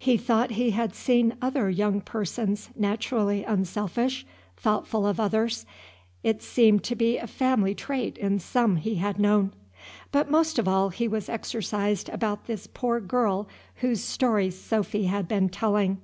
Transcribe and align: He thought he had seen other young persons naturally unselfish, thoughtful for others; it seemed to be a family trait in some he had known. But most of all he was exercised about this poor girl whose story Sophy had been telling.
He 0.00 0.16
thought 0.16 0.50
he 0.58 0.70
had 0.70 0.96
seen 0.96 1.36
other 1.40 1.70
young 1.70 2.00
persons 2.00 2.70
naturally 2.74 3.44
unselfish, 3.44 4.26
thoughtful 4.56 5.14
for 5.14 5.22
others; 5.22 5.64
it 6.24 6.42
seemed 6.42 6.82
to 6.82 6.96
be 6.96 7.18
a 7.18 7.28
family 7.28 7.72
trait 7.76 8.18
in 8.18 8.40
some 8.40 8.78
he 8.78 8.96
had 8.96 9.20
known. 9.20 9.52
But 10.10 10.28
most 10.28 10.58
of 10.58 10.66
all 10.66 10.88
he 10.88 11.06
was 11.06 11.28
exercised 11.28 12.08
about 12.08 12.48
this 12.48 12.66
poor 12.66 12.98
girl 12.98 13.46
whose 13.76 14.02
story 14.02 14.50
Sophy 14.50 15.04
had 15.04 15.28
been 15.28 15.48
telling. 15.48 16.00